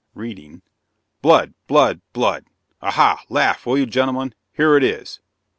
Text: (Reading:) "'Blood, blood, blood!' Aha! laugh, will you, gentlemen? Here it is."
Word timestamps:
(Reading:) 0.15 0.63
"'Blood, 1.21 1.53
blood, 1.67 2.01
blood!' 2.11 2.47
Aha! 2.81 3.21
laugh, 3.29 3.67
will 3.67 3.77
you, 3.77 3.85
gentlemen? 3.85 4.33
Here 4.51 4.75
it 4.75 4.83
is." 4.83 5.19